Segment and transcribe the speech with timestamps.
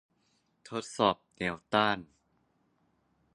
[0.69, 1.97] ทดสอบแนวต้าน